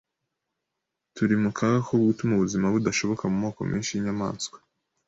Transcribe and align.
Turi 1.15 1.35
mu 1.43 1.49
kaga 1.57 1.79
ko 1.87 1.93
gutuma 2.07 2.31
ubuzima 2.35 2.65
budashoboka 2.75 3.23
ku 3.31 3.35
moko 3.43 3.61
menshi 3.69 3.89
y’inyamaswa 3.93 4.57